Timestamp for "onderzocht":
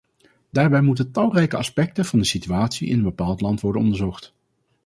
3.81-4.33